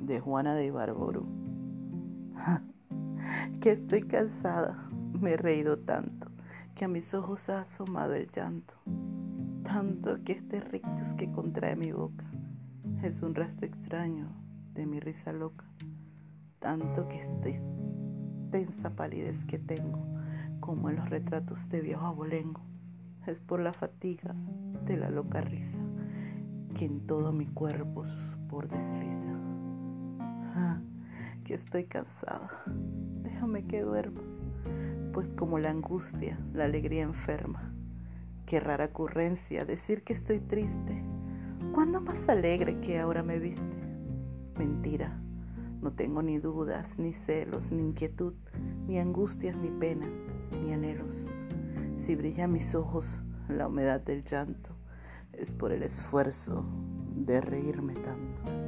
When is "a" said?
6.86-6.88